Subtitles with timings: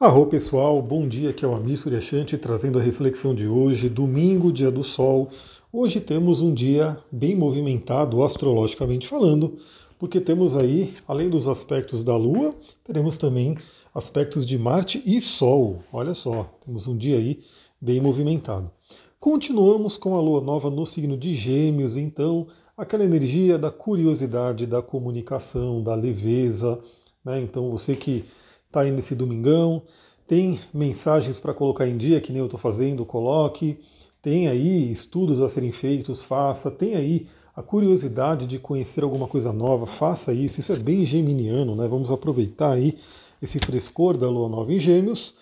[0.00, 4.52] Arro pessoal, bom dia, aqui é o Amir Suryashanti trazendo a reflexão de hoje, domingo,
[4.52, 5.28] dia do sol.
[5.72, 9.58] Hoje temos um dia bem movimentado astrologicamente falando,
[9.98, 13.58] porque temos aí, além dos aspectos da Lua, teremos também
[13.92, 15.82] aspectos de Marte e Sol.
[15.92, 17.40] Olha só, temos um dia aí
[17.80, 18.70] bem movimentado.
[19.18, 22.46] Continuamos com a Lua nova no signo de Gêmeos, então
[22.76, 26.78] aquela energia da curiosidade, da comunicação, da leveza,
[27.24, 27.40] né?
[27.40, 28.24] Então você que
[28.68, 29.82] está aí nesse domingão,
[30.26, 33.78] tem mensagens para colocar em dia, que nem eu estou fazendo, coloque,
[34.20, 37.26] tem aí estudos a serem feitos, faça, tem aí
[37.56, 41.88] a curiosidade de conhecer alguma coisa nova, faça isso, isso é bem geminiano, né?
[41.88, 42.98] Vamos aproveitar aí
[43.40, 45.34] esse frescor da lua nova em gêmeos.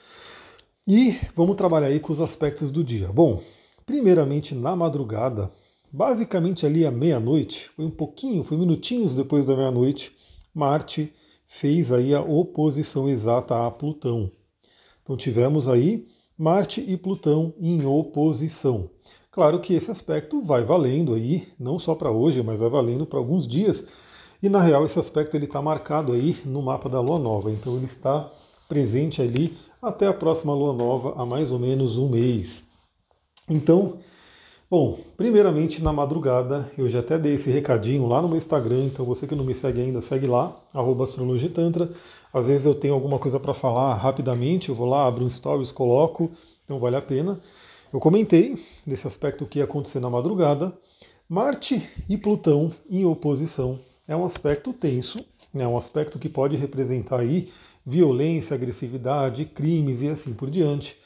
[0.87, 3.09] E vamos trabalhar aí com os aspectos do dia.
[3.09, 3.43] Bom,
[3.85, 5.51] primeiramente na madrugada,
[5.93, 10.13] basicamente ali à meia-noite, foi um pouquinho, foi minutinhos depois da meia-noite,
[10.55, 11.13] Marte
[11.47, 14.31] fez aí a oposição exata a Plutão.
[15.03, 16.07] Então tivemos aí
[16.37, 18.91] Marte e Plutão em oposição.
[19.31, 23.19] Claro que esse aspecto vai valendo aí, não só para hoje, mas vai valendo para
[23.19, 23.85] alguns dias.
[24.43, 27.77] E na real esse aspecto ele está marcado aí no mapa da Lua Nova, então
[27.77, 28.31] ele está
[28.69, 32.65] presente ali até a próxima Lua Nova há mais ou menos um mês.
[33.49, 33.99] Então
[34.69, 39.07] Bom, primeiramente na madrugada, eu já até dei esse recadinho lá no meu Instagram, então
[39.07, 40.61] você que não me segue ainda, segue lá,
[41.05, 41.89] astrologitantra.
[42.35, 45.71] Às vezes eu tenho alguma coisa para falar rapidamente, eu vou lá, abro um stories,
[45.71, 46.33] coloco,
[46.65, 47.39] então vale a pena.
[47.93, 50.77] Eu comentei desse aspecto que ia acontecer na madrugada.
[51.29, 55.21] Marte e Plutão em oposição é um aspecto tenso,
[55.55, 57.53] é né, um aspecto que pode representar aí
[57.87, 60.97] violência, agressividade, crimes e assim por diante.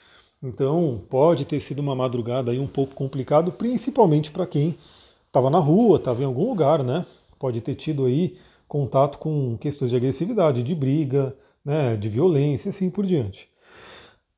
[0.42, 4.78] Então pode ter sido uma madrugada aí um pouco complicado, principalmente para quem
[5.26, 7.04] estava na rua, estava em algum lugar, né?
[7.38, 12.88] Pode ter tido aí contato com questões de agressividade, de briga, né, de violência, assim
[12.88, 13.48] por diante.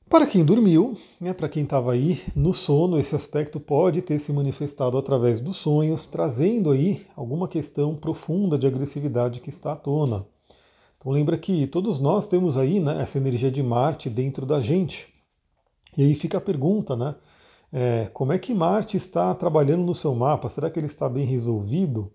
[0.08, 4.32] Para quem dormiu, né, para quem estava aí no sono, esse aspecto pode ter se
[4.32, 10.26] manifestado através dos sonhos, trazendo aí alguma questão profunda de agressividade que está à tona.
[10.98, 15.11] Então lembra que todos nós temos aí né, essa energia de Marte dentro da gente.
[15.96, 17.14] E aí fica a pergunta, né?
[17.72, 20.48] É, como é que Marte está trabalhando no seu mapa?
[20.48, 22.12] Será que ele está bem resolvido?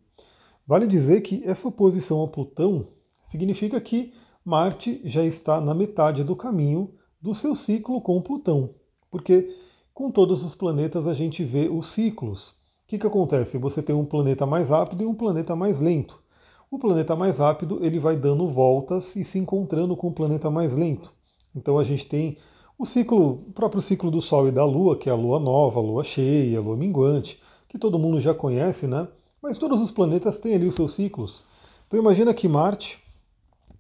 [0.66, 2.90] Vale dizer que essa oposição a Plutão
[3.24, 4.14] significa que
[4.46, 8.76] Marte já está na metade do caminho do seu ciclo com Plutão.
[9.10, 9.54] Porque
[9.94, 12.50] com todos os planetas a gente vê os ciclos.
[12.50, 12.54] O
[12.88, 13.58] que, que acontece?
[13.58, 16.22] Você tem um planeta mais rápido e um planeta mais lento.
[16.70, 20.76] O planeta mais rápido ele vai dando voltas e se encontrando com o planeta mais
[20.76, 21.14] lento.
[21.56, 22.38] Então a gente tem
[22.78, 25.80] o ciclo, o próprio ciclo do Sol e da Lua, que é a Lua nova,
[25.80, 29.08] a Lua cheia, a Lua minguante, que todo mundo já conhece, né?
[29.42, 31.44] Mas todos os planetas têm ali os seus ciclos.
[31.88, 33.00] Então imagina que Marte,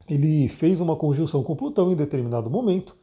[0.09, 2.95] ele fez uma conjunção com Plutão em determinado momento,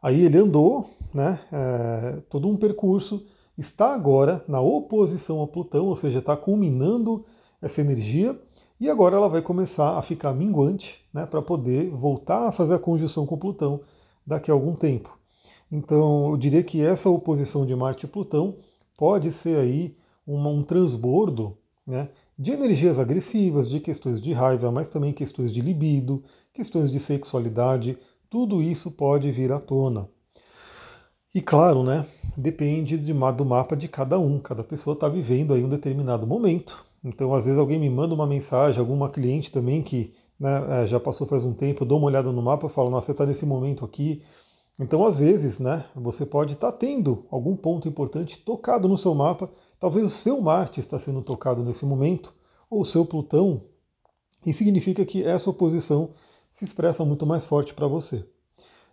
[0.00, 1.40] aí ele andou, né?
[1.52, 3.22] É, todo um percurso,
[3.58, 7.26] está agora na oposição a Plutão, ou seja, está culminando
[7.60, 8.40] essa energia,
[8.80, 11.26] e agora ela vai começar a ficar minguante, né?
[11.26, 13.80] Para poder voltar a fazer a conjunção com Plutão
[14.26, 15.15] daqui a algum tempo.
[15.70, 18.56] Então, eu diria que essa oposição de Marte e Plutão
[18.96, 19.94] pode ser aí
[20.26, 21.56] uma, um transbordo
[21.86, 26.22] né, de energias agressivas, de questões de raiva, mas também questões de libido,
[26.52, 30.08] questões de sexualidade, tudo isso pode vir à tona.
[31.34, 32.06] E claro, né,
[32.36, 36.84] depende de, do mapa de cada um, cada pessoa está vivendo aí um determinado momento.
[37.04, 40.98] Então, às vezes alguém me manda uma mensagem, alguma cliente também que né, é, já
[40.98, 43.46] passou faz um tempo, dou uma olhada no mapa e falo, nossa, você está nesse
[43.46, 44.22] momento aqui,
[44.78, 49.14] então, às vezes, né, você pode estar tá tendo algum ponto importante tocado no seu
[49.14, 49.50] mapa.
[49.80, 52.34] Talvez o seu Marte está sendo tocado nesse momento,
[52.68, 53.60] ou o seu Plutão,
[54.44, 56.10] e significa que essa oposição
[56.52, 58.24] se expressa muito mais forte para você.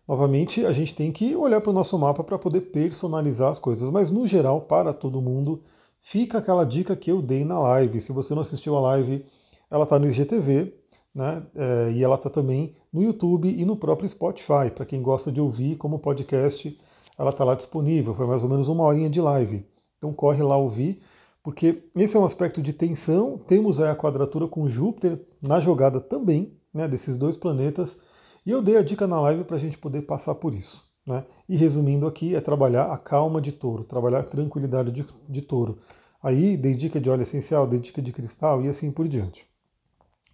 [0.07, 3.89] Novamente, a gente tem que olhar para o nosso mapa para poder personalizar as coisas,
[3.89, 5.61] mas no geral, para todo mundo,
[6.01, 8.01] fica aquela dica que eu dei na live.
[8.01, 9.25] Se você não assistiu a live,
[9.69, 10.73] ela está no IGTV,
[11.13, 11.43] né?
[11.55, 14.71] É, e ela está também no YouTube e no próprio Spotify.
[14.73, 16.77] Para quem gosta de ouvir como podcast,
[17.17, 18.15] ela está lá disponível.
[18.15, 19.65] Foi mais ou menos uma horinha de live.
[19.97, 21.01] Então corre lá ouvir,
[21.41, 23.37] porque esse é um aspecto de tensão.
[23.37, 27.97] Temos aí a quadratura com Júpiter na jogada também, né, desses dois planetas.
[28.45, 30.83] E eu dei a dica na live para a gente poder passar por isso.
[31.05, 31.23] Né?
[31.47, 35.77] E resumindo aqui, é trabalhar a calma de touro, trabalhar a tranquilidade de, de touro.
[36.21, 39.45] Aí dei dica de óleo essencial, dei dica de cristal e assim por diante.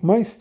[0.02, 0.40] Mas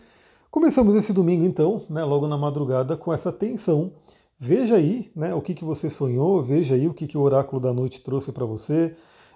[0.51, 3.93] Começamos esse domingo, então, né, logo na madrugada, com essa tensão.
[4.39, 7.61] Veja aí né, o que, que você sonhou, veja aí o que, que o oráculo
[7.61, 8.95] da noite trouxe para você.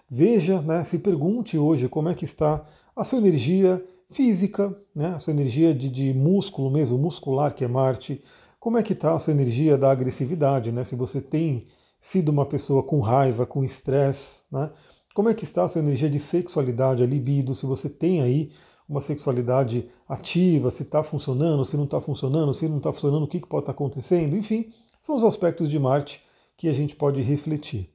[0.10, 2.66] Veja, né, se pergunte hoje como é que está
[2.96, 7.68] a sua energia física, né, a sua energia de, de músculo mesmo, muscular, que é
[7.68, 8.20] Marte,
[8.60, 10.84] como é que está a sua energia da agressividade, né?
[10.84, 11.68] Se você tem
[12.02, 14.72] sido uma pessoa com raiva, com estresse, né?
[15.14, 18.50] Como é que está a sua energia de sexualidade, a libido, se você tem aí
[18.94, 23.28] uma sexualidade ativa, se está funcionando, se não está funcionando, se não está funcionando, o
[23.28, 26.22] que, que pode estar tá acontecendo, enfim, são os aspectos de Marte
[26.56, 27.90] que a gente pode refletir.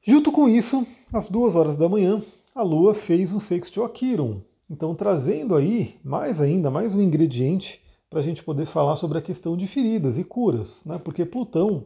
[0.00, 2.22] Junto com isso, às duas horas da manhã,
[2.54, 7.82] a Lua fez um sexto a Quiron, então trazendo aí mais ainda, mais um ingrediente
[8.08, 11.00] para a gente poder falar sobre a questão de feridas e curas, né?
[11.02, 11.84] porque Plutão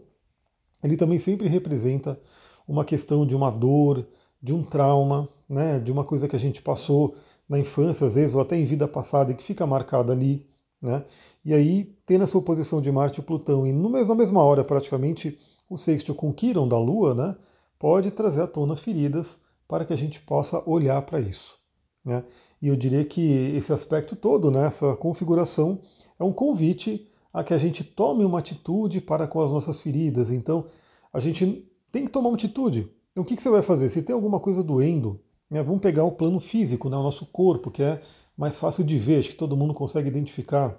[0.84, 2.20] ele também sempre representa
[2.66, 4.06] uma questão de uma dor,
[4.42, 5.80] de um trauma, né?
[5.80, 7.14] de uma coisa que a gente passou
[7.48, 10.46] na infância, às vezes, ou até em vida passada, e que fica marcada ali.
[10.80, 11.04] Né?
[11.44, 15.76] E aí, tendo essa oposição de Marte e Plutão, e na mesma hora, praticamente, o
[15.76, 17.36] sexto com Quiron da Lua, né?
[17.78, 21.58] pode trazer à tona feridas para que a gente possa olhar para isso.
[22.04, 22.24] Né?
[22.60, 23.22] E eu diria que
[23.54, 25.80] esse aspecto todo, né, essa configuração,
[26.18, 30.30] é um convite a que a gente tome uma atitude para com as nossas feridas.
[30.30, 30.66] Então,
[31.12, 32.90] a gente tem que tomar uma atitude.
[33.12, 33.88] Então, o que, que você vai fazer?
[33.90, 37.70] Se tem alguma coisa doendo, né, vamos pegar o plano físico, né, o nosso corpo,
[37.70, 38.00] que é
[38.36, 40.78] mais fácil de ver, acho que todo mundo consegue identificar.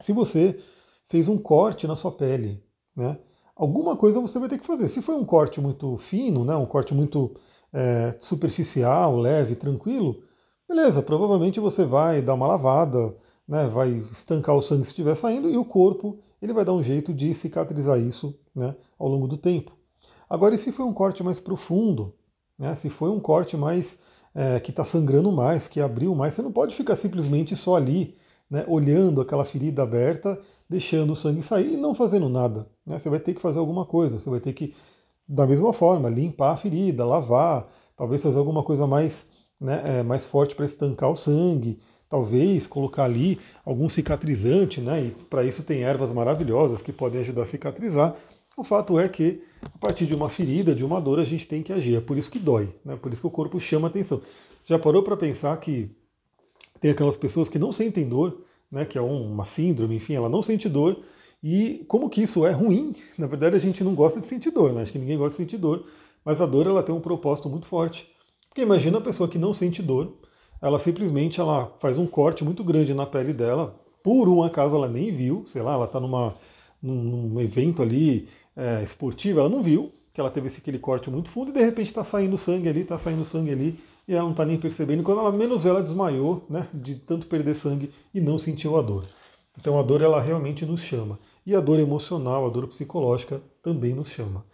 [0.00, 0.58] Se você
[1.08, 2.62] fez um corte na sua pele,
[2.94, 3.18] né,
[3.54, 4.88] alguma coisa você vai ter que fazer.
[4.88, 7.34] Se foi um corte muito fino, né, um corte muito
[7.72, 10.22] é, superficial, leve, tranquilo,
[10.68, 13.16] beleza, provavelmente você vai dar uma lavada,
[13.46, 16.82] né, vai estancar o sangue se estiver saindo e o corpo ele vai dar um
[16.82, 19.72] jeito de cicatrizar isso né, ao longo do tempo.
[20.28, 22.14] Agora, e se foi um corte mais profundo,
[22.58, 23.98] né, se foi um corte mais
[24.34, 28.14] é, que está sangrando mais, que abriu mais, você não pode ficar simplesmente só ali,
[28.50, 30.38] né, olhando aquela ferida aberta,
[30.68, 32.66] deixando o sangue sair e não fazendo nada.
[32.84, 32.98] Né?
[32.98, 34.74] Você vai ter que fazer alguma coisa, você vai ter que,
[35.28, 37.66] da mesma forma, limpar a ferida, lavar,
[37.96, 39.26] talvez fazer alguma coisa mais,
[39.60, 45.06] né, é, mais forte para estancar o sangue, talvez colocar ali algum cicatrizante, né?
[45.06, 48.16] E para isso tem ervas maravilhosas que podem ajudar a cicatrizar.
[48.56, 51.62] O fato é que, a partir de uma ferida, de uma dor, a gente tem
[51.62, 51.96] que agir.
[51.96, 52.96] É por isso que dói, né?
[52.96, 54.20] por isso que o corpo chama atenção.
[54.64, 55.90] Já parou para pensar que
[56.80, 58.40] tem aquelas pessoas que não sentem dor,
[58.72, 58.86] né?
[58.86, 60.98] que é uma síndrome, enfim, ela não sente dor,
[61.44, 62.94] e como que isso é ruim?
[63.18, 64.80] Na verdade, a gente não gosta de sentir dor, né?
[64.80, 65.84] acho que ninguém gosta de sentir dor,
[66.24, 68.08] mas a dor ela tem um propósito muito forte.
[68.48, 70.16] Porque imagina a pessoa que não sente dor,
[70.62, 74.88] ela simplesmente ela faz um corte muito grande na pele dela, por um acaso ela
[74.88, 76.34] nem viu, sei lá, ela está numa,
[76.82, 81.28] num, evento ali é, esportivo, ela não viu que ela teve esse, aquele corte muito
[81.28, 84.30] fundo e de repente está saindo sangue ali, está saindo sangue ali e ela não
[84.30, 85.02] está nem percebendo.
[85.02, 88.82] Quando ela menos vê, ela desmaiou, né, de tanto perder sangue e não sentiu a
[88.82, 89.04] dor.
[89.58, 91.18] Então a dor ela realmente nos chama.
[91.44, 94.44] E a dor emocional, a dor psicológica também nos chama.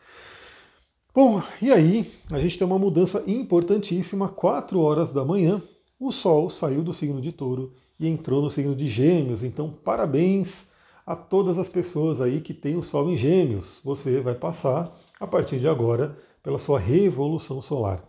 [1.15, 5.63] Bom, e aí a gente tem uma mudança importantíssima, 4 horas da manhã,
[6.01, 9.45] o Sol saiu do signo de touro e entrou no signo de gêmeos.
[9.45, 10.67] Então, parabéns
[11.07, 13.81] a todas as pessoas aí que têm o Sol em Gêmeos.
[13.85, 18.03] Você vai passar, a partir de agora, pela sua revolução solar.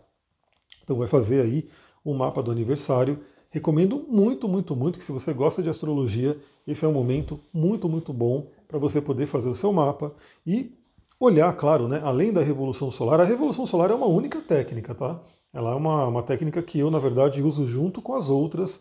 [0.82, 1.68] Então vai fazer aí
[2.04, 3.20] o um mapa do aniversário.
[3.50, 7.88] Recomendo muito, muito, muito que se você gosta de astrologia, esse é um momento muito,
[7.88, 10.12] muito bom para você poder fazer o seu mapa
[10.46, 10.72] e
[11.18, 13.20] olhar, claro, né, além da revolução solar.
[13.20, 15.20] A revolução solar é uma única técnica, tá?
[15.52, 18.80] Ela é uma, uma técnica que eu, na verdade, uso junto com as outras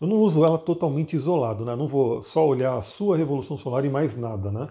[0.00, 1.74] eu não uso ela totalmente isolado, né?
[1.76, 4.68] Não vou só olhar a sua revolução solar e mais nada, né?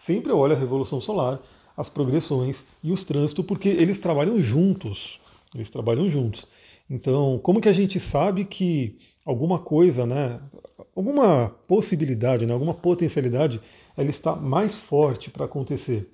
[0.00, 1.40] Sempre eu olho a revolução solar,
[1.76, 5.20] as progressões e os trânsitos, porque eles trabalham juntos.
[5.54, 6.46] Eles trabalham juntos.
[6.88, 10.40] Então, como que a gente sabe que alguma coisa, né,
[10.94, 13.60] alguma possibilidade, né, alguma potencialidade,
[13.96, 16.10] ela está mais forte para acontecer?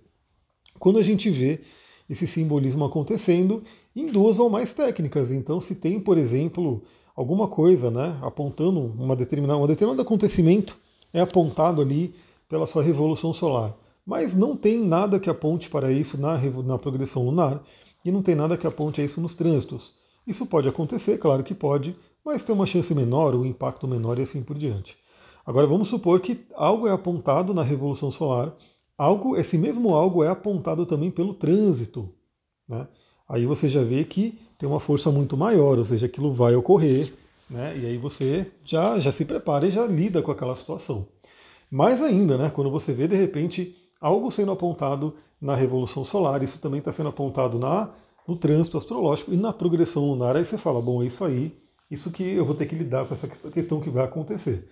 [0.79, 1.61] Quando a gente vê
[2.09, 3.63] esse simbolismo acontecendo
[3.95, 5.31] em duas ou mais técnicas.
[5.31, 6.83] Então, se tem, por exemplo,
[7.19, 10.79] alguma coisa, né, apontando uma determinada, um determinado acontecimento
[11.13, 12.15] é apontado ali
[12.49, 13.77] pela sua revolução solar.
[14.07, 17.61] Mas não tem nada que aponte para isso na, na progressão lunar
[18.05, 19.95] e não tem nada que aponte a isso nos trânsitos.
[20.29, 24.23] Isso pode acontecer, claro que pode, mas tem uma chance menor, um impacto menor e
[24.23, 24.97] assim por diante.
[25.45, 28.55] Agora vamos supor que algo é apontado na revolução solar,
[28.97, 32.15] algo, esse mesmo algo é apontado também pelo trânsito.
[32.69, 32.87] Né?
[33.29, 37.13] Aí você já vê que tem uma força muito maior, ou seja, aquilo vai ocorrer,
[37.49, 37.77] né?
[37.79, 41.07] E aí você já, já se prepara e já lida com aquela situação.
[41.71, 42.51] Mais ainda, né?
[42.51, 47.11] Quando você vê de repente algo sendo apontado na revolução solar, isso também está sendo
[47.11, 47.91] apontado na
[48.29, 51.57] no trânsito astrológico e na progressão lunar, aí você fala, bom, é isso aí,
[51.91, 54.69] isso que eu vou ter que lidar com essa questão que vai acontecer.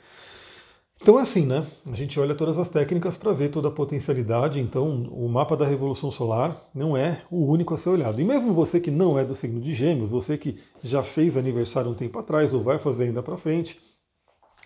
[1.00, 1.66] Então é assim, né?
[1.86, 4.58] A gente olha todas as técnicas para ver toda a potencialidade.
[4.58, 8.20] Então, o mapa da Revolução Solar não é o único a ser olhado.
[8.20, 11.90] E mesmo você que não é do signo de Gêmeos, você que já fez aniversário
[11.90, 13.78] um tempo atrás ou vai fazer ainda para frente,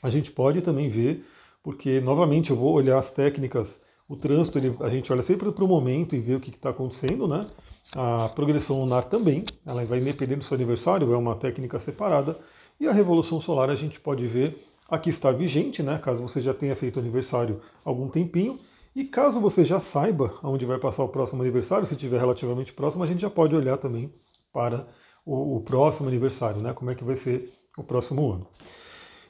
[0.02, 1.24] a gente pode também ver
[1.62, 5.64] porque novamente eu vou olhar as técnicas, o trânsito, ele, a gente olha sempre para
[5.64, 7.46] o momento e vê o que está acontecendo, né?
[7.94, 12.38] A progressão lunar também, ela vai depender do seu aniversário, é uma técnica separada.
[12.78, 14.56] E a revolução solar a gente pode ver,
[14.90, 15.98] aqui está vigente, né?
[15.98, 18.58] Caso você já tenha feito aniversário há algum tempinho.
[18.94, 23.04] E caso você já saiba aonde vai passar o próximo aniversário, se estiver relativamente próximo,
[23.04, 24.12] a gente já pode olhar também
[24.52, 24.86] para
[25.24, 26.72] o, o próximo aniversário, né?
[26.72, 28.46] Como é que vai ser o próximo ano.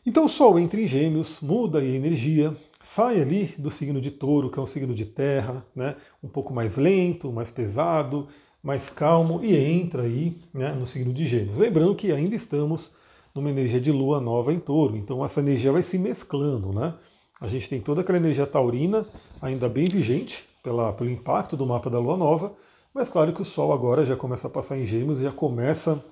[0.04, 4.50] Então o Sol entra em Gêmeos, muda a energia, sai ali do signo de Touro,
[4.50, 5.94] que é um signo de terra, né?
[6.22, 8.28] Um pouco mais lento, mais pesado,
[8.62, 11.58] mais calmo e entra aí né, no signo de Gêmeos.
[11.58, 12.92] Lembrando que ainda estamos
[13.34, 16.94] numa energia de lua nova em touro, então essa energia vai se mesclando, né?
[17.40, 19.06] A gente tem toda aquela energia taurina
[19.40, 22.54] ainda bem vigente pela, pelo impacto do mapa da lua nova,
[22.92, 26.04] mas claro que o Sol agora já começa a passar em Gêmeos e já começa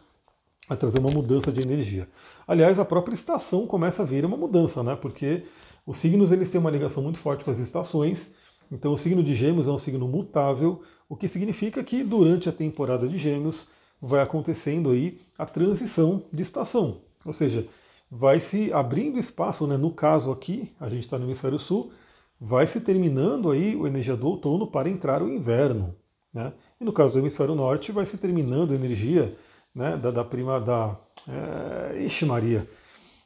[0.69, 2.09] a trazer uma mudança de energia.
[2.47, 4.95] Aliás, a própria estação começa a vir uma mudança, né?
[4.95, 5.45] Porque
[5.87, 8.31] os signos eles têm uma ligação muito forte com as estações.
[8.71, 12.53] Então, o signo de Gêmeos é um signo mutável, o que significa que durante a
[12.53, 13.67] temporada de Gêmeos
[14.01, 17.08] vai acontecendo aí a transição de estação.
[17.29, 17.67] Ou seja,
[18.11, 19.77] vai se abrindo espaço, né?
[19.77, 21.93] no caso aqui, a gente está no hemisfério sul,
[22.41, 25.95] vai se terminando aí a energia do outono para entrar o inverno.
[26.33, 26.53] Né?
[26.81, 29.37] E no caso do hemisfério norte, vai se terminando a energia
[29.75, 30.97] né, da, da prima da.
[31.29, 32.69] É, ixi, Maria.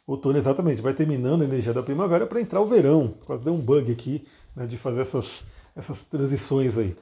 [0.07, 3.15] Outono, exatamente, vai terminando a energia da primavera para entrar o verão.
[3.25, 5.45] Quase deu um bug aqui né, de fazer essas,
[5.77, 6.97] essas transições aí.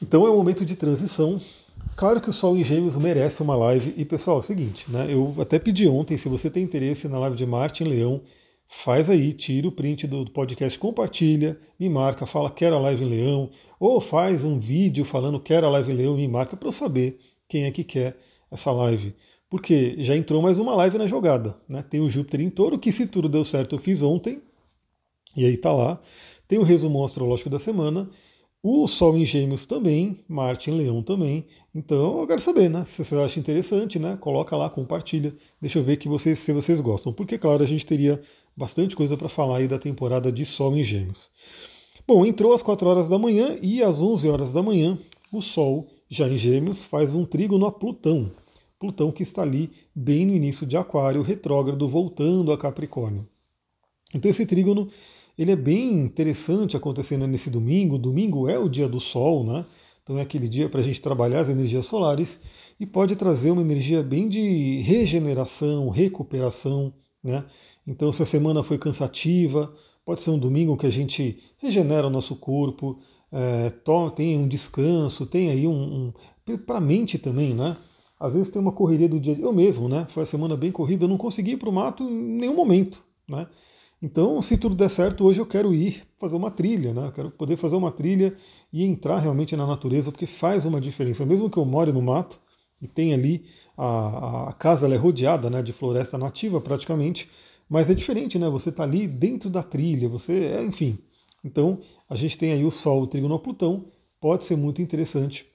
[0.00, 1.40] Então é um momento de transição
[1.98, 3.92] Claro que o Sol em Gêmeos merece uma live.
[3.96, 5.12] E pessoal, é o seguinte, né?
[5.12, 8.22] Eu até pedi ontem, se você tem interesse na live de Marte em Leão,
[8.68, 13.08] faz aí, tira o print do podcast, compartilha, me marca, fala quero a live em
[13.08, 16.72] Leão, ou faz um vídeo falando quero a live em Leão, me marca para eu
[16.72, 17.18] saber
[17.48, 18.16] quem é que quer
[18.50, 19.14] essa live.
[19.50, 21.82] Porque já entrou mais uma live na jogada, né?
[21.82, 24.40] Tem o Júpiter em Touro, que se tudo deu certo eu fiz ontem,
[25.36, 26.00] e aí tá lá.
[26.46, 28.08] Tem o resumo astrológico da semana
[28.62, 31.46] o Sol em Gêmeos também, Marte em Leão também.
[31.74, 32.84] Então eu quero saber, né?
[32.84, 34.16] Se vocês acham interessante, né?
[34.20, 35.34] Coloca lá, compartilha.
[35.60, 37.12] Deixa eu ver que vocês, se vocês gostam.
[37.12, 38.20] Porque, claro, a gente teria
[38.56, 41.30] bastante coisa para falar aí da temporada de Sol em Gêmeos.
[42.06, 44.98] Bom, entrou às 4 horas da manhã e às 11 horas da manhã
[45.30, 48.30] o Sol, já em Gêmeos, faz um trígono a Plutão.
[48.78, 53.28] Plutão que está ali bem no início de Aquário, retrógrado, voltando a Capricórnio.
[54.14, 54.88] Então esse trígono
[55.38, 57.96] ele é bem interessante acontecendo nesse domingo.
[57.96, 59.64] Domingo é o dia do Sol, né?
[60.02, 62.40] Então é aquele dia para a gente trabalhar as energias solares
[62.80, 66.92] e pode trazer uma energia bem de regeneração, recuperação,
[67.22, 67.44] né?
[67.86, 69.72] Então se a semana foi cansativa,
[70.04, 72.98] pode ser um domingo que a gente regenera o nosso corpo,
[73.30, 73.70] é,
[74.16, 76.12] tem um descanso, tem aí um,
[76.48, 77.76] um para a mente também, né?
[78.18, 79.36] Às vezes tem uma correria do dia.
[79.38, 80.06] Eu mesmo, né?
[80.08, 83.00] Foi a semana bem corrida, eu não consegui ir para o mato em nenhum momento,
[83.28, 83.46] né?
[84.00, 87.06] Então, se tudo der certo, hoje eu quero ir fazer uma trilha, né?
[87.08, 88.36] Eu quero poder fazer uma trilha
[88.72, 91.26] e entrar realmente na natureza, porque faz uma diferença.
[91.26, 92.38] Mesmo que eu more no mato
[92.80, 93.44] e tenha ali
[93.76, 97.28] a, a casa é rodeada né, de floresta nativa praticamente,
[97.68, 98.48] mas é diferente, né?
[98.48, 100.98] Você está ali dentro da trilha, você é, enfim.
[101.44, 103.86] Então, a gente tem aí o Sol, o Trígono a Plutão,
[104.20, 105.46] pode ser muito interessante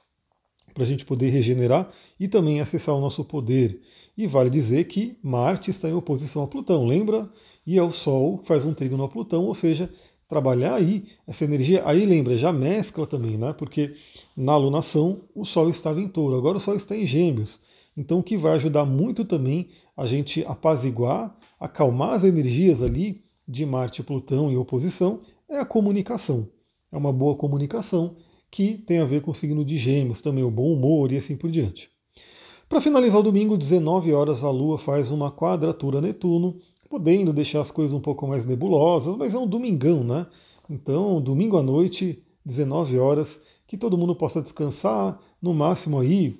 [0.73, 1.89] para a gente poder regenerar
[2.19, 3.81] e também acessar o nosso poder.
[4.17, 7.29] E vale dizer que Marte está em oposição a Plutão, lembra?
[7.65, 9.89] E é o Sol faz um trígono a Plutão, ou seja,
[10.27, 11.83] trabalhar aí essa energia.
[11.85, 13.53] Aí lembra, já mescla também, né?
[13.53, 13.93] Porque
[14.35, 17.59] na alunação o Sol estava em touro, agora o Sol está em gêmeos.
[17.95, 23.65] Então o que vai ajudar muito também a gente apaziguar, acalmar as energias ali de
[23.65, 26.49] Marte e Plutão em oposição é a comunicação.
[26.91, 28.15] É uma boa comunicação
[28.53, 31.35] que tem a ver com o signo de Gêmeos, também o bom humor e assim
[31.35, 31.89] por diante.
[32.69, 37.71] Para finalizar o domingo, 19 horas, a Lua faz uma quadratura Netuno, podendo deixar as
[37.71, 40.27] coisas um pouco mais nebulosas, mas é um domingão, né?
[40.69, 46.39] Então, domingo à noite, 19 horas, que todo mundo possa descansar, no máximo aí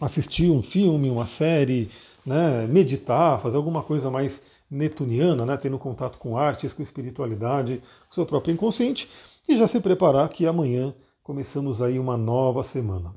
[0.00, 1.90] assistir um filme, uma série,
[2.24, 8.14] né, meditar, fazer alguma coisa mais netuniana, né, tendo contato com artes, com espiritualidade, com
[8.14, 9.08] seu próprio inconsciente,
[9.48, 13.14] e já se preparar que amanhã começamos aí uma nova semana.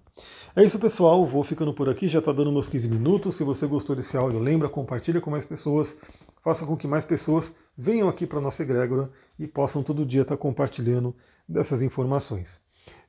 [0.55, 1.27] É isso, pessoal.
[1.27, 2.07] Vou ficando por aqui.
[2.07, 3.35] Já está dando meus 15 minutos.
[3.35, 5.97] Se você gostou desse áudio, lembra, compartilha com mais pessoas.
[6.41, 10.21] Faça com que mais pessoas venham aqui para a nossa egrégora e possam todo dia
[10.21, 11.13] estar tá compartilhando
[11.47, 12.61] dessas informações.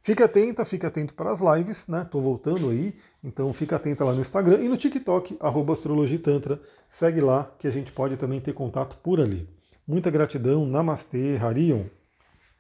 [0.02, 2.02] Fique atenta, fique atento para as lives, né?
[2.02, 6.60] Estou voltando aí, então fique atenta lá no Instagram e no TikTok, arroba astrologitantra.
[6.88, 9.48] Segue lá que a gente pode também ter contato por ali.
[9.86, 11.84] Muita gratidão, Namastê, Harion.